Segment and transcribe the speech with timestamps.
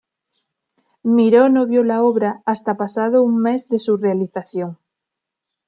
[1.15, 4.79] Miró no vio la obra hasta pasado un mes de su realización.